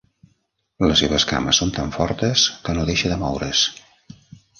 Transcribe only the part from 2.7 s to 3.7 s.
no deixa de moure's.